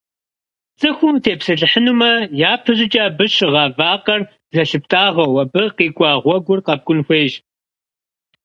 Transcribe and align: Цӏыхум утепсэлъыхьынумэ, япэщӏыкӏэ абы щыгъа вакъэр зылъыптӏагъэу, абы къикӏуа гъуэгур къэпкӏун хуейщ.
Цӏыхум 0.79 1.13
утепсэлъыхьынумэ, 1.17 2.11
япэщӏыкӏэ 2.51 3.01
абы 3.07 3.25
щыгъа 3.35 3.63
вакъэр 3.77 4.21
зылъыптӏагъэу, 4.53 5.39
абы 5.43 5.63
къикӏуа 5.75 6.11
гъуэгур 6.23 6.59
къэпкӏун 6.65 6.99
хуейщ. 7.05 7.33